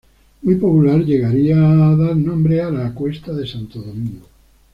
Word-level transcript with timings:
Muy 0.41 0.55
popular, 0.55 1.03
llegaría 1.05 1.57
a 1.57 1.95
dar 1.95 2.15
nombre 2.17 2.59
a 2.59 2.71
la 2.71 2.91
cuesta 2.91 3.31
de 3.33 3.45
Santo 3.45 3.79
Domingo. 3.83 4.25